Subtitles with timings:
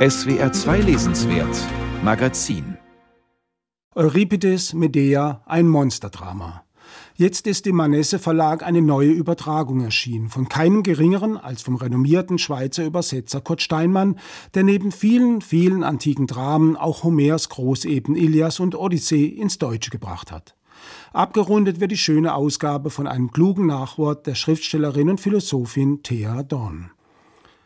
[0.00, 1.54] SWR 2 Lesenswert
[2.02, 2.78] Magazin
[3.94, 6.64] Euripides Medea, ein Monsterdrama.
[7.16, 12.38] Jetzt ist im Manesse Verlag eine neue Übertragung erschienen, von keinem geringeren als vom renommierten
[12.38, 14.18] Schweizer Übersetzer Kurt Steinmann,
[14.54, 20.32] der neben vielen, vielen antiken Dramen auch Homers Großepen Ilias und Odyssee ins Deutsche gebracht
[20.32, 20.56] hat.
[21.12, 26.90] Abgerundet wird die schöne Ausgabe von einem klugen Nachwort der Schriftstellerin und Philosophin Thea Dorn.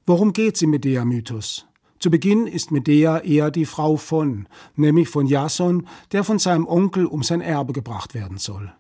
[0.05, 1.69] Worum geht's im Medea-Mythos?
[2.05, 7.07] Zu Beginn ist Medea eher die Frau von, nämlich von Jason, der von seinem Onkel
[7.07, 8.71] um sein Erbe gebracht werden soll.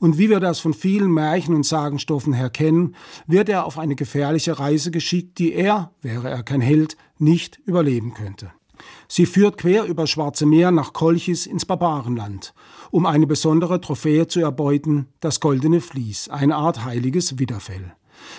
[0.00, 2.96] Und wie wir das von vielen Märchen und Sagenstoffen her kennen,
[3.28, 8.14] wird er auf eine gefährliche Reise geschickt, die er, wäre er kein Held, nicht überleben
[8.14, 8.50] könnte.
[9.06, 12.52] Sie führt quer über Schwarze Meer nach Kolchis ins Barbarenland,
[12.90, 17.92] um eine besondere Trophäe zu erbeuten, das goldene Vlies, eine Art heiliges Widderfell.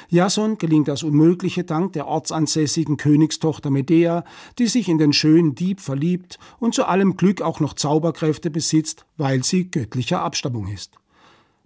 [0.09, 4.23] Jason gelingt das Unmögliche dank der ortsansässigen Königstochter Medea,
[4.59, 9.05] die sich in den schönen Dieb verliebt und zu allem Glück auch noch Zauberkräfte besitzt,
[9.18, 10.98] weil sie göttlicher Abstammung ist.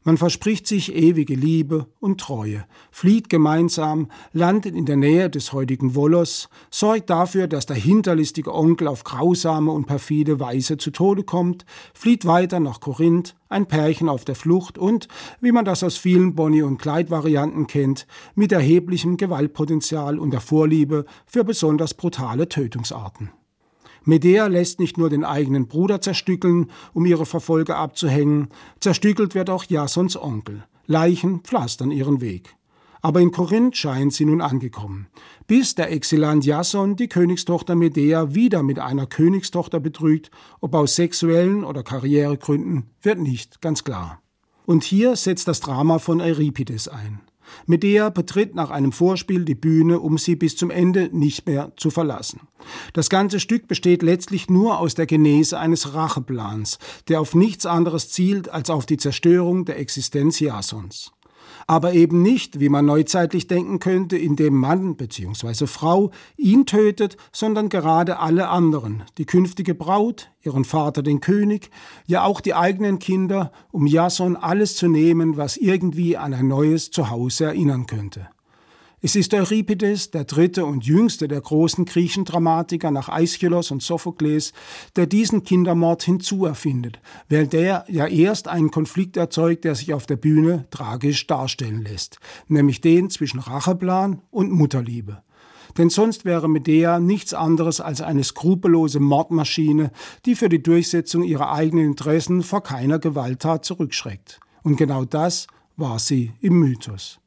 [0.07, 5.95] Man verspricht sich ewige Liebe und Treue, flieht gemeinsam, landet in der Nähe des heutigen
[5.95, 11.65] Volos, sorgt dafür, dass der hinterlistige Onkel auf grausame und perfide Weise zu Tode kommt,
[11.93, 15.09] flieht weiter nach Korinth, ein Pärchen auf der Flucht und,
[15.41, 21.03] wie man das aus vielen Bonnie- und Clyde-Varianten kennt, mit erheblichem Gewaltpotenzial und der Vorliebe
[21.25, 23.31] für besonders brutale Tötungsarten.
[24.07, 28.47] Medea lässt nicht nur den eigenen Bruder zerstückeln, um ihre Verfolger abzuhängen,
[28.79, 30.63] zerstückelt wird auch Jasons Onkel.
[30.85, 32.55] Leichen pflastern ihren Weg.
[33.01, 35.07] Aber in Korinth scheint sie nun angekommen.
[35.45, 41.63] Bis der Exilant Jason die Königstochter Medea wieder mit einer Königstochter betrügt, ob aus sexuellen
[41.63, 44.21] oder Karrieregründen, wird nicht ganz klar.
[44.65, 47.19] Und hier setzt das Drama von Euripides ein.
[47.65, 51.89] Medea betritt nach einem Vorspiel die Bühne, um sie bis zum Ende nicht mehr zu
[51.89, 52.41] verlassen.
[52.93, 58.09] Das ganze Stück besteht letztlich nur aus der Genese eines Racheplans, der auf nichts anderes
[58.09, 61.11] zielt als auf die Zerstörung der Existenz Jasons
[61.67, 65.67] aber eben nicht, wie man neuzeitlich denken könnte, indem Mann bzw.
[65.67, 71.69] Frau ihn tötet, sondern gerade alle anderen, die künftige Braut, ihren Vater den König,
[72.05, 76.91] ja auch die eigenen Kinder, um Jason alles zu nehmen, was irgendwie an ein neues
[76.91, 78.29] Zuhause erinnern könnte.
[78.99, 84.53] Es ist Euripides, der dritte und jüngste der großen griechischen Dramatiker nach Aeschylus und Sophokles,
[84.95, 86.99] der diesen Kindermord hinzuerfindet,
[87.29, 92.17] während der ja erst einen Konflikt erzeugt, der sich auf der Bühne tragisch darstellen lässt,
[92.47, 95.21] nämlich den zwischen Racheplan und Mutterliebe.
[95.77, 99.91] Denn sonst wäre Medea nichts anderes als eine skrupellose Mordmaschine,
[100.25, 104.39] die für die Durchsetzung ihrer eigenen Interessen vor keiner Gewalttat zurückschreckt.
[104.63, 107.19] Und genau das war sie im Mythos.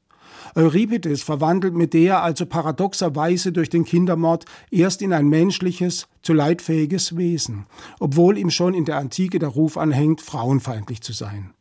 [0.55, 7.67] Euripides verwandelt Medea also paradoxerweise durch den Kindermord erst in ein menschliches, zu leidfähiges Wesen,
[7.99, 11.53] obwohl ihm schon in der Antike der Ruf anhängt, frauenfeindlich zu sein.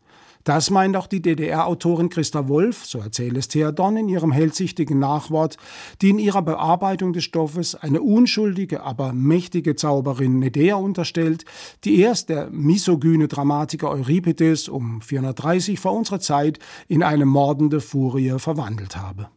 [0.44, 4.98] Das meint auch die DDR-Autorin Christa Wolf, so erzählt es Thea Don in ihrem hellsichtigen
[4.98, 5.58] Nachwort,
[6.02, 11.46] die in ihrer Bearbeitung des Stoffes eine unschuldige, aber mächtige Zauberin Medea unterstellt,
[11.84, 18.40] die erst der misogyne Dramatiker Euripides um 430 vor unserer Zeit in eine mordende Furie
[18.40, 19.30] verwandelt habe.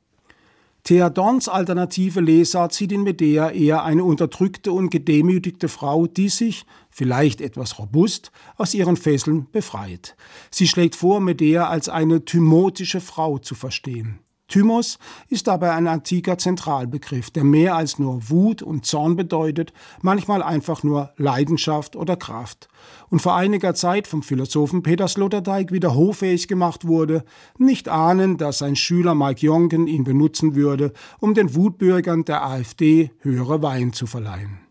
[0.84, 7.40] Theodons alternative Lesart sieht in Medea eher eine unterdrückte und gedemütigte Frau, die sich, vielleicht
[7.40, 10.16] etwas robust, aus ihren Fesseln befreit.
[10.50, 14.18] Sie schlägt vor, Medea als eine thymotische Frau zu verstehen.
[14.52, 14.98] Thymos
[15.28, 20.82] ist dabei ein antiker Zentralbegriff, der mehr als nur Wut und Zorn bedeutet, manchmal einfach
[20.82, 22.68] nur Leidenschaft oder Kraft.
[23.08, 27.24] Und vor einiger Zeit vom Philosophen Peter Sloterdijk wieder hoffähig gemacht wurde,
[27.56, 33.10] nicht ahnen, dass sein Schüler Mike Jonken ihn benutzen würde, um den Wutbürgern der AfD
[33.20, 34.61] höhere Weihen zu verleihen.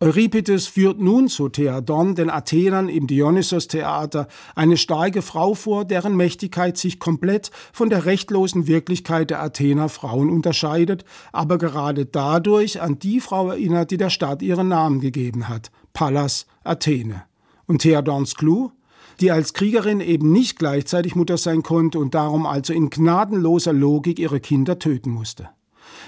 [0.00, 6.76] Euripides führt nun zu Theadon, den Athenern im Dionysos-Theater, eine starke Frau vor, deren Mächtigkeit
[6.76, 13.18] sich komplett von der rechtlosen Wirklichkeit der Athener Frauen unterscheidet, aber gerade dadurch an die
[13.18, 17.24] Frau erinnert, die der Stadt ihren Namen gegeben hat, Pallas Athene.
[17.66, 18.70] Und Theadons Clou?
[19.20, 24.20] die als Kriegerin eben nicht gleichzeitig Mutter sein konnte und darum also in gnadenloser Logik
[24.20, 25.48] ihre Kinder töten musste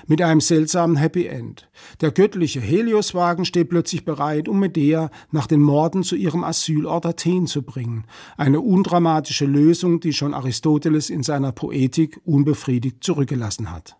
[0.06, 1.68] mit einem seltsamen Happy End.
[2.00, 7.46] Der göttliche Helioswagen steht plötzlich bereit, um Medea nach den Morden zu ihrem Asylort Athen
[7.46, 8.04] zu bringen.
[8.36, 13.96] Eine undramatische Lösung, die schon Aristoteles in seiner Poetik unbefriedigt zurückgelassen hat.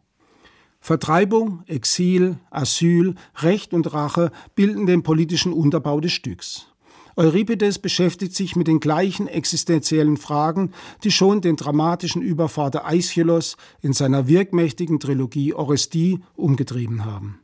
[0.81, 6.70] Vertreibung, Exil, Asyl, Recht und Rache bilden den politischen Unterbau des Stücks.
[7.17, 10.73] Euripides beschäftigt sich mit den gleichen existenziellen Fragen,
[11.05, 17.41] die schon den dramatischen Übervater Aeschylus in seiner wirkmächtigen Trilogie Orestie umgetrieben haben.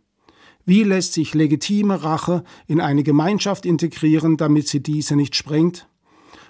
[0.64, 5.88] Wie lässt sich legitime Rache in eine Gemeinschaft integrieren, damit sie diese nicht sprengt?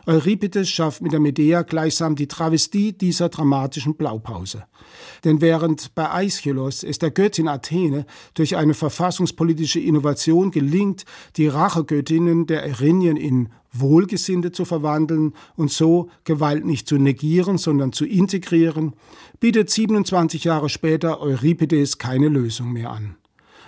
[0.06, 4.64] Euripides schafft mit der Medea gleichsam die Travestie dieser dramatischen Blaupause.
[5.24, 11.04] Denn während bei Aeschylus es der Göttin Athene durch eine verfassungspolitische Innovation gelingt,
[11.36, 17.92] die Rachegöttinnen der Erinien in Wohlgesinnte zu verwandeln und so Gewalt nicht zu negieren, sondern
[17.92, 18.94] zu integrieren,
[19.40, 23.16] bietet 27 Jahre später Euripides keine Lösung mehr an.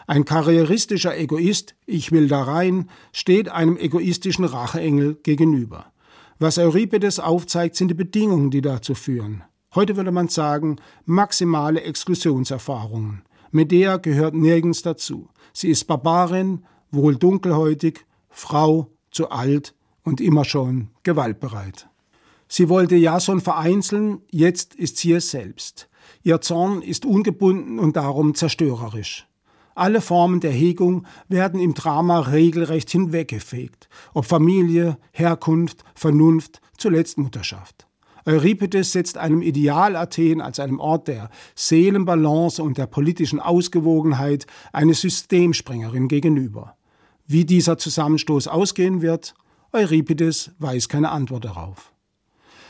[0.06, 5.92] Ein karrieristischer Egoist, ich will da rein, steht einem egoistischen Racheengel gegenüber.
[6.40, 9.42] Was Euripides aufzeigt, sind die Bedingungen, die dazu führen.
[9.74, 13.22] Heute würde man sagen, maximale Exklusionserfahrungen.
[13.50, 15.28] Medea gehört nirgends dazu.
[15.52, 19.74] Sie ist Barbarin, wohl dunkelhäutig, Frau, zu alt
[20.04, 21.88] und immer schon gewaltbereit.
[22.46, 25.88] Sie wollte Jason vereinzeln, jetzt ist sie es selbst.
[26.22, 29.27] Ihr Zorn ist ungebunden und darum zerstörerisch.
[29.78, 37.86] Alle Formen der Hegung werden im Drama regelrecht hinweggefegt, ob Familie, Herkunft, Vernunft, zuletzt Mutterschaft.
[38.26, 44.94] Euripides setzt einem Ideal Athen als einem Ort der Seelenbalance und der politischen Ausgewogenheit eine
[44.94, 46.76] Systemsprengerin gegenüber.
[47.28, 49.34] Wie dieser Zusammenstoß ausgehen wird,
[49.72, 51.92] Euripides weiß keine Antwort darauf.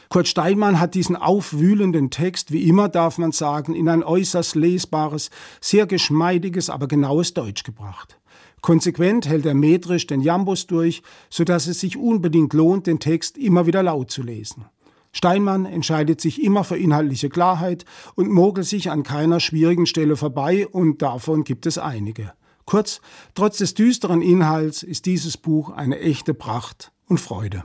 [0.08, 5.30] Kurt Steinmann hat diesen aufwühlenden Text, wie immer darf man sagen, in ein äußerst lesbares,
[5.60, 8.18] sehr geschmeidiges, aber genaues Deutsch gebracht.
[8.62, 13.36] Konsequent hält er metrisch den Jambus durch, so dass es sich unbedingt lohnt, den Text
[13.36, 14.64] immer wieder laut zu lesen.
[15.12, 17.84] Steinmann entscheidet sich immer für inhaltliche Klarheit
[18.14, 22.32] und mogelt sich an keiner schwierigen Stelle vorbei, und davon gibt es einige.
[22.64, 23.00] Kurz,
[23.34, 27.64] trotz des düsteren Inhalts ist dieses Buch eine echte Pracht und Freude.